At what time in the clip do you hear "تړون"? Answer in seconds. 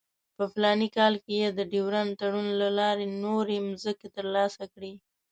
2.21-2.47